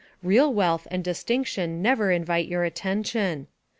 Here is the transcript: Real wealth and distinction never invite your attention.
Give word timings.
Real 0.23 0.51
wealth 0.51 0.87
and 0.89 1.03
distinction 1.03 1.79
never 1.83 2.09
invite 2.09 2.47
your 2.47 2.63
attention. 2.63 3.45